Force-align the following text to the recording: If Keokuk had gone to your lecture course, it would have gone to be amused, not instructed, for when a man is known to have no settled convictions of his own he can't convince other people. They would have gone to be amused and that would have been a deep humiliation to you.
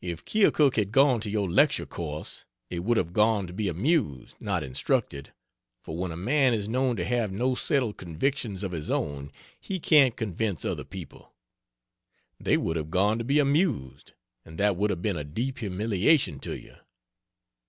If 0.00 0.24
Keokuk 0.24 0.76
had 0.76 0.92
gone 0.92 1.18
to 1.20 1.28
your 1.28 1.50
lecture 1.50 1.84
course, 1.84 2.44
it 2.70 2.84
would 2.84 2.96
have 2.96 3.12
gone 3.12 3.48
to 3.48 3.52
be 3.52 3.66
amused, 3.66 4.36
not 4.40 4.62
instructed, 4.62 5.32
for 5.82 5.96
when 5.96 6.12
a 6.12 6.16
man 6.16 6.54
is 6.54 6.68
known 6.68 6.94
to 6.94 7.04
have 7.04 7.32
no 7.32 7.56
settled 7.56 7.96
convictions 7.96 8.62
of 8.62 8.70
his 8.70 8.88
own 8.88 9.32
he 9.58 9.80
can't 9.80 10.16
convince 10.16 10.64
other 10.64 10.84
people. 10.84 11.32
They 12.38 12.56
would 12.56 12.76
have 12.76 12.92
gone 12.92 13.18
to 13.18 13.24
be 13.24 13.40
amused 13.40 14.12
and 14.44 14.58
that 14.58 14.76
would 14.76 14.90
have 14.90 15.02
been 15.02 15.16
a 15.16 15.24
deep 15.24 15.58
humiliation 15.58 16.38
to 16.38 16.56
you. 16.56 16.76